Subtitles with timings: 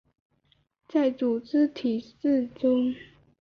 [0.87, 2.95] 在组织体制中